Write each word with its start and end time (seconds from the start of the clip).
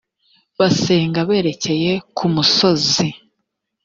basenga 0.59 1.19
berekeye 1.29 1.93
kumusozi 2.17 3.07